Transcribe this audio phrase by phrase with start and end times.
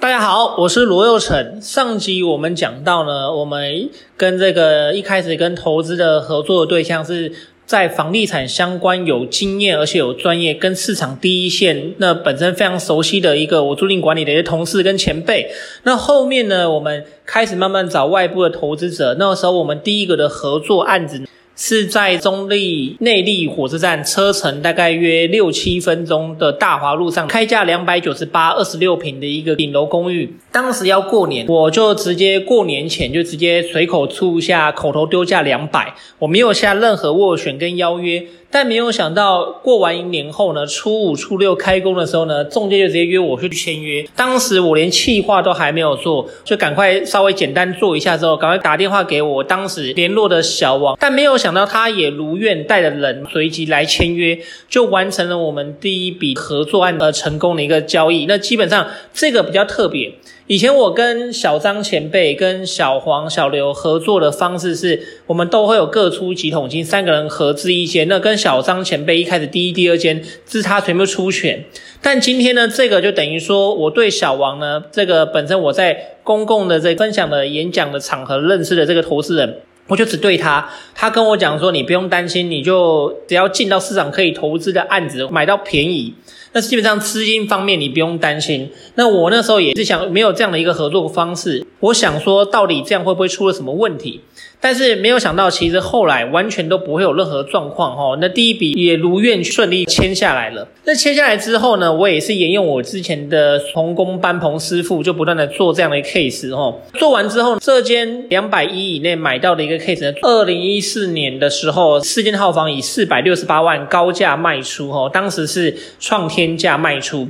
[0.00, 1.60] 大家好，我是罗右成。
[1.60, 7.32] 上集我们讲到呢，我们跟这个一开始跟投资的合作的对象是
[7.66, 15.50] 在房地产相关有经验，而且有专业，跟市场第一线那本身非常熟悉的一个我租赁管理的一些同事跟前辈。
[15.82, 19.16] 那后面呢，我们开始慢慢找外部的投资者。
[19.18, 21.26] 那个时候我们第一个的合作案子。
[21.58, 30.32] 是在中立内坜火车站车程大概约六七分钟的大华路上，开价两百九十八，二十六平的一个顶楼公寓。
[30.52, 38.24] 当时要过年，我就直接过年前就直接随口出一下口头丢价两百，我没有下任何斡旋跟邀约。
[38.50, 44.02] 但没有想到，过完一年后呢，初五、初六开工的时候呢，中介就直接约我去签约。
[44.16, 50.96] 当时我连气话都还没有做，就赶快稍微简单做一下之后，赶快打电话给我当时联络的小王。
[50.98, 54.38] 但没有想想到，他也如愿带着人随即来签约，
[54.68, 58.26] 就完成了我们第一笔合作案的成功的一个交易。
[58.26, 60.12] 那基本上这个比较特别。
[60.46, 68.06] 以前我跟小张前辈、跟小黄、小刘合作的方式是，我们都会有各出几桶金，三个人合资一间。
[68.08, 71.64] 那跟小张前辈一开始第一、第二间，是他全部出钱。
[72.02, 80.68] 但今天呢，这个就等于说，我对小王呢，这个本身我在公共的这分享的演讲的场合认识的这个投资人，我就只对他。
[80.94, 86.14] 他跟我讲说，你不用担心，你就只要进到市场可以投资的案子，买到便宜。
[86.52, 88.70] 那基本上资金方面你不用担心。
[88.94, 94.20] 那我那时候也是想，没有这样的一个合作方式，我想说到底这样会不会出了什么问题？
[94.60, 98.16] 但是没有想到，其实后来完全都不会有任何状况哈。
[98.20, 100.66] 那第一笔也如愿顺利签下来了。
[100.84, 106.74] 那签下来之后呢，我也是沿用我之前的从工班棚师傅，就不断的做这样的 case 哈。
[106.94, 117.28] 做完之后，这间两百一以内买到的一个 case 呢，二零一四年的时候，四间套房以四百六十八万高价卖出哈，当时是创天价卖出。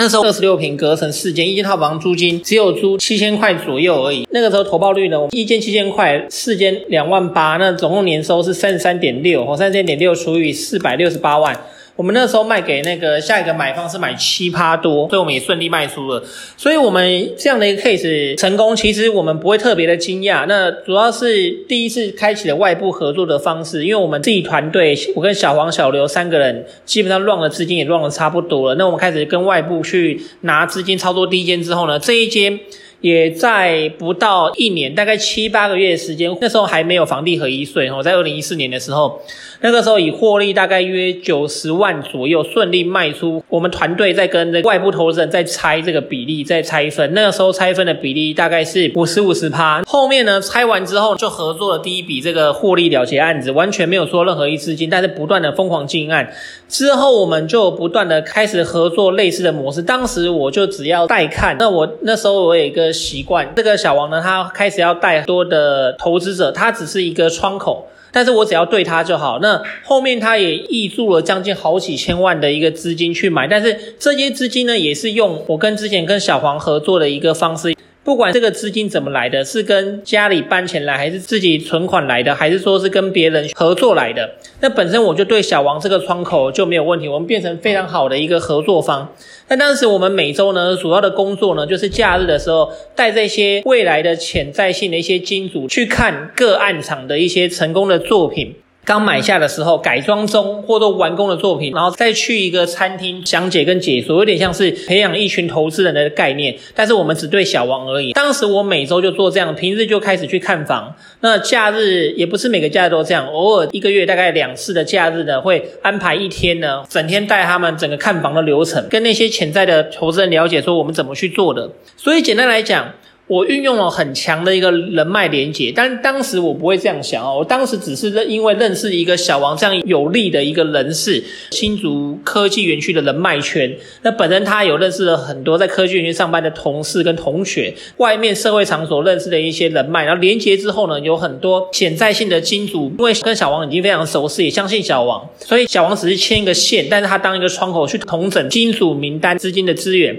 [0.00, 4.28] 那时候二十六平隔成四间，一间套房租金只有租七千块左右而已。
[4.30, 11.58] 那个时候投报率呢，一间七千块，四间两万八，那总共年收是三十三点六，哦，三十三点六除以四百六十八万。
[11.98, 16.22] 我们那时候卖给那个下一个买方是买七趴多，所以我们也顺利卖出了。
[16.56, 20.46] 所以我们这样的一个 case 成功，其实我们不会特别的惊讶。
[20.46, 28.76] 那主要是第一次开启了外部合作的方式，因为我们自己团队，我跟小黄、小刘三个人基本上乱了资金也乱了差不多了。
[28.76, 32.60] 那我们开始跟外部去拿资金操作第一间之后呢，这一间。
[33.00, 39.20] 也在不到一年，大概七八个月的时间，那时候还没有房地合一税哦，在二零一四年的时候，
[39.60, 43.42] 那个时候以获利大概约九十万左右顺利卖出。
[43.48, 47.14] 我们团队在跟这外部投资人在拆这个比例，在拆分。
[47.14, 49.82] 那个时候拆分的比例大概是五十五十趴。
[49.86, 56.32] 后面呢，拆完之后就合作了第一笔这个获利了结案子，完全没有说任何一资金，但是不断的疯狂进案。
[56.68, 59.80] 之后我们就不断的开始合作类似的模式。
[59.80, 69.38] 当时我就只要带看，那我那时候我有一个习惯这个小王呢，他开始要带多的投资者，他只是一个窗口，但是我只要对他就好。
[69.40, 77.74] 那后面他也挹注了将近好几千万的一个资金去买，但是这些资金呢，也是用我跟之前跟小黄合作的一个方式。
[78.08, 84.30] 不管这个资金怎么来的，是跟家里搬钱来，还是自己存款来的，还是说是跟别人合作来的，
[84.60, 89.14] 那本身我就对小王这个窗口就没有问题，我们变成非常好的一个合作方。
[89.48, 98.54] 那当时我们每周呢，主要的工作呢，就是假日的时候带这些未来的潜在性的一些金主去看个案场的一些成功的作品。
[98.88, 106.56] 刚买下的时候，改装中或者完工的作品，然后再去一个餐厅讲解跟解说，有点像是培养一群投资人的概念。
[106.74, 108.14] 但是我们只对小王而已。
[108.14, 110.94] 当时我每周就做这样，平日就开始去看房。
[111.20, 121.70] 那假日也不是每个假日都这样，偶尔一个月大概两次的假日呢，会安排一天呢，整天带他们整个看房的流程，跟那些潜在的投资人了解说我们怎么去做的。
[121.98, 122.94] 所以简单来讲。
[123.28, 133.76] 我运用了很强的一个人脉连接，但当时我不会这样想哦，我当时只是因为认识一个小王这样有利的一个人士，新竹科技园区的人脉圈。
[134.02, 150.18] 那本身他有认识了很多在科技园区上班的同事跟同学，外面社会场所认识的一些人脉，然后连接之后呢，有很多潜在性的金主，因为跟小王已经非常熟悉，也相信小王，所以小王只是牵一个线，但是他当一个窗口去统整金主名单资金的资源。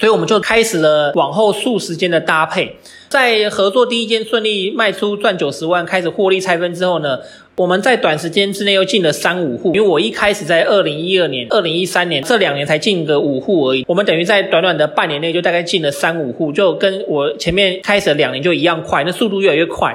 [0.00, 2.74] 所以我们就开始了往后数十间的搭配，
[3.10, 7.18] 在合作第一间顺利卖出赚九十万，开始获利拆分之后呢，
[7.56, 9.74] 我们在短时间之内又进了三五户。
[9.74, 19.94] 因为我一开始在二零一二年、二零一三年这两年才进个五户而已，我们等于在短短的半年内就大概进了三五户，就跟我前面开始两年就一样快，那速度越来越快。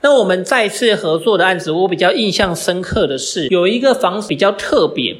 [0.00, 5.14] 那我们再次合作的案子，我比较印象深刻的是有一个房子比较特别。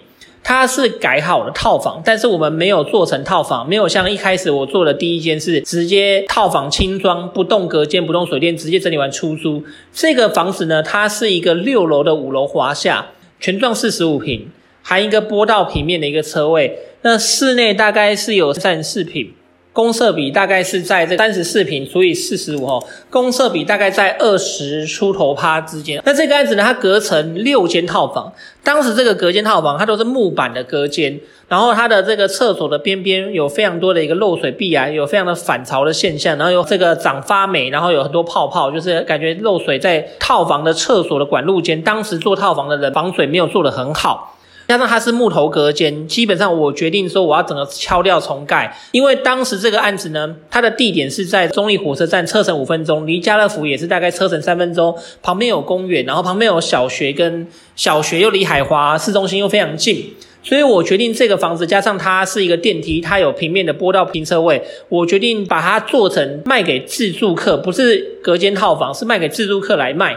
[0.45, 9.63] 它是改好的套房，但是我们没有做成套房，没有像一开始我做的第一间是直接套房轻装，不动隔间，不动水电，直接整理完出租。
[9.93, 13.07] 这个房子呢，它是一个六楼的五楼华夏，
[13.39, 14.49] 全幢四十五平，
[14.83, 16.79] 含一个坡道平面的一个车位。
[17.03, 19.33] 那室内大概是有三四平。
[19.73, 26.03] 公设比大概是在这三十四平除以四十五哦，公设比大概在二十出头趴之间。
[26.05, 28.33] 那这个案子呢，它隔成六间套房，
[28.63, 41.81] 当时这个隔间套房它都是木板的隔间，然后它的这个厕所的边边有非常多的一个漏水壁啊，有非常的反潮的现象，然后有这个长发霉，然后有很多泡泡，就是感觉漏水在套房的厕所的管路间。
[41.81, 44.37] 当时做套房的人防水没有做得很好。
[44.73, 57.47] 加上它是木头隔间，基本上我决定说我要整个敲掉重盖，因为当时这个案子呢，它的地点是在中立火车站，车程五分钟，离家乐福也是大概车程三分钟，旁边有公园，然后旁边有小学，跟
[57.77, 70.17] 小学又离海华市中心又非常近，所以我决定这个房子加上它是一个电梯，它有平面的坡道停车位，我决定把它做成卖给自住客，不是隔间套房，是卖给自住客来卖。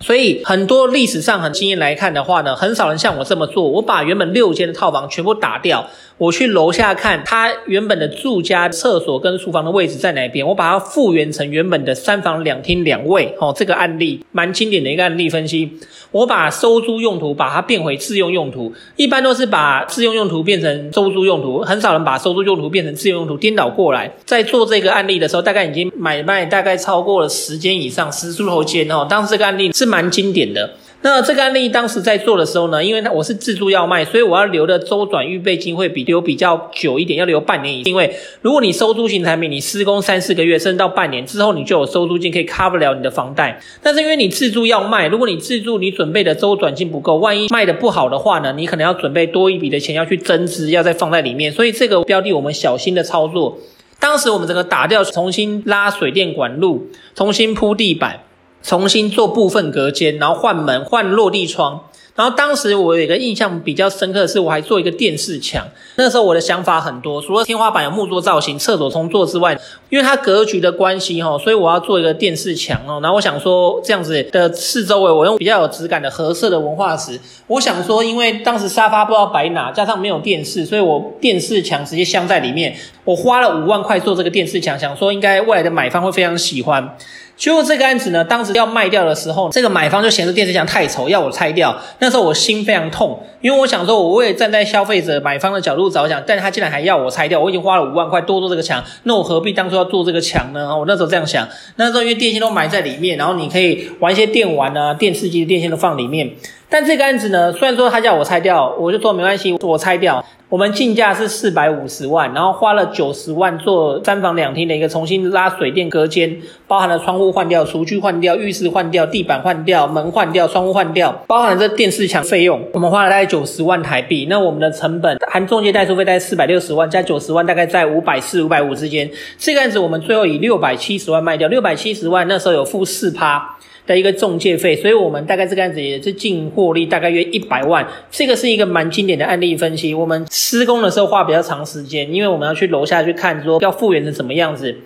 [0.00, 3.66] 所以很多历史上很经验来看的话呢，很少人像我这么做。
[3.70, 5.88] 我把原本六间的套房全部打掉，
[6.18, 13.34] 我去楼下看它原本的住家厕所跟厨房的位置在哪边，我把它复原成原本的三房两厅两卫。
[13.40, 15.78] 哦，这个案例蛮经典的一个案例分析。
[16.10, 24.12] 我把收租用途把它变回自用用途，一般都是把自用用途变成收租用途，很少人把收租用途变成自用用途，颠倒过来。
[24.26, 29.06] 在做这个案例的时候，大概已经买卖大概超过了十间以上，十出头间哦。
[29.08, 29.83] 当时这个案例是。
[29.84, 30.70] 是蛮经典的。
[31.02, 37.82] 那这个案例当时在做的时候呢，因为我是自住要卖，所以我要留的周转预备金会比留比较久一点，要留半年以。
[37.82, 38.10] 因为
[38.40, 43.60] 如果你收租型产品，你施工三四个月，甚至到半年之后，你就有收租金可以 cover 了你的房贷。
[43.82, 51.52] 但是因为你自住要卖，如果你自住你准备的周转金不够，万一卖的不好的话呢，你可能要准备多一笔的钱要去增资，要再放在里面。
[51.52, 53.58] 所以这个标的我们小心的操作。
[54.00, 58.20] 当时我们整个打掉，重新拉水电管路，重新铺地板。
[58.64, 61.78] 重新做部分隔间，然后换门、换落地窗。
[62.16, 65.66] 然后当时我有一个印象比较深刻的是，我还做一个电视墙。
[65.96, 69.58] 那时候我的想法很多，除了天花板有木作造型、厕所重做之外，
[69.90, 73.00] 因为它格局的关系哈，所以我要做一个电视墙哦。
[73.02, 77.18] 然后我想说，这样子的四周围，我用比较有质感的褐色的文化石。
[77.48, 82.76] 我想说，因为当时沙发不知道摆哪，加上没有电视，所以我电视墙直接镶在里面。
[83.02, 86.96] 我花了五万块做这个电视墙，想说应该未来的买方会非常喜欢。
[87.36, 91.76] 就这个案子呢，当时要卖掉的时候，这个买方就嫌这电视墙太丑，要我拆掉。
[91.98, 97.40] 那时候我心非常痛，因为我想说，我也站在消费者买方的角度着想，但他竟然还要我拆掉。
[97.40, 100.78] 我已经花了五万块多做这个墙，那我何必当初要做这个墙呢？
[100.78, 101.48] 我那时候这样想。
[101.76, 106.30] 那时候因为电线都埋在里面，然后你可以玩一些电玩啊，电视机的电线都放里面。
[106.68, 110.24] 但这个案子呢，虽然说他叫我拆掉，我就说没关系，我拆掉。
[110.54, 124.28] 我们进价是四百五十万，然后花了九十万做三房两厅的一个重新拉水电隔间，包含了窗户换掉、厨具换掉、浴室换掉、地板换掉、门换掉、窗户换掉，包含了这电视墙费用，我们花了大概九十万台币。
[124.30, 129.10] 那我们的成本含中介代收费大概四百六十万，加九十万大概在五百四、五百五之间。
[129.36, 133.56] 这个案子我们最后以六百七十万卖掉，六百七十万那时候有付四趴。
[133.86, 137.86] 的一个中介费，所以我们大概这个案子也是净获利大概约一百万。
[138.10, 139.92] 这个是一个蛮经典的案例分析。
[139.92, 144.76] 我们施工的时候花比较长时间，因为我们要去楼下去看，说要复原成什么样子，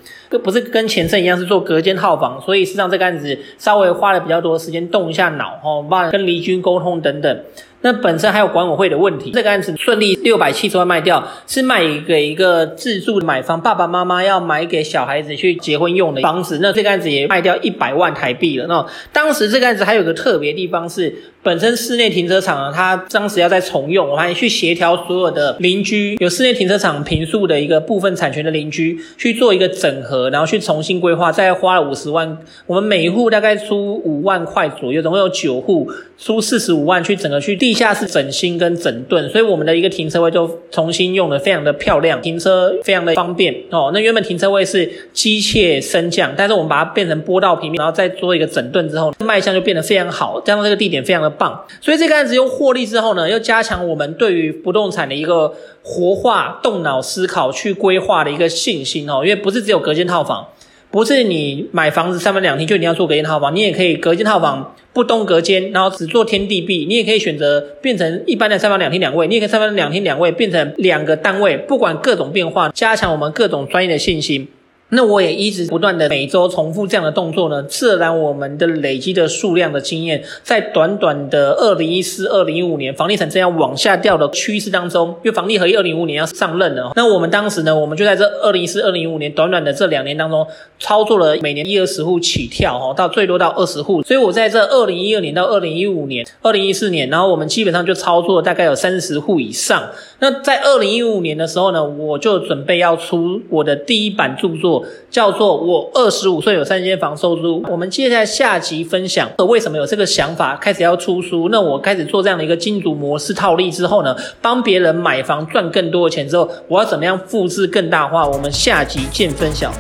[0.45, 7.41] 不是跟前身一样是做隔间套房，所以实际上这个案子稍微花了比较多时间动一下脑，哦，包括跟邻居沟通等等。
[7.81, 16.59] 那本身还有管委会的问题，这个案子顺利六百七十万卖掉，是卖给一个自住的买方，爸爸妈妈要买给小孩子去结婚用的房子。
[16.61, 18.67] 那这个案子也卖掉一百万台币了。
[18.67, 43.91] 那当时这个案子还有个特别地方是，本身室内停车场啊，它当时要再重用，我还去协调所有的邻居，有室内停车场平数的一个部分产权的邻居去做一个整合，然后去重新规划，再花了五十万，我们每一户大概出五万块左右，总共有九户出四十五万去整个去地地下室整新跟整顿，所以我们的一个停车位就重新用的非常的漂亮，停车非常的方便哦。
[43.93, 59.21] 那原本停车位是机械升降，但是我们把它变成坡道平面，然后再做一个整顿之后，卖相就变得非常好，加上这个地点非常的棒，所以这个案子又获利之后呢，又加强我们对于不动产的一个活化、动脑思考去规划的一个信心哦。
[59.23, 60.49] 因为不是只有隔间套房。
[60.90, 74.49] 不是你买房子三房两厅就一定要做隔间套房，你也可以隔间套房不东隔间，然后只做天地壁，你也可以选择变成一般的三房两厅两卫，你也可以三房两厅两卫变成两个单位，不管各种变化，加强我们各种专业的信心。
[74.90, 90.47] 那我也一直不断的每周重复这样的动作呢，自然我们的累积的数量的经验，在短短的二零一四、二零一五年房地产这样往下掉的趋势当中，因为房地合一二零一五年要上任了，那我们当时呢，我们就在这二零一四、二零一五年短短的这两年当中，
[90.78, 99.90] 操作了每年一二十户起跳哦，到最多到二十户，所以我在这二零一二年到二零一五年、二零一四年，然后我们基本上就操作了大概有三十户以上。
[100.21, 104.78] 那在二零一五年的时候呢，我就准备要出我的第一版著作。
[105.11, 107.63] 叫做我二十五岁有三间房收租。
[107.69, 111.49] 我们接下来下集分享，为什么有这个想法，开始要出书。
[111.51, 118.27] 那我开始做这样的一个金主模式套利之后呢，帮别人买房赚更多的钱之后，我要怎么样复制更大化？
[118.27, 119.73] 我们下集见分晓。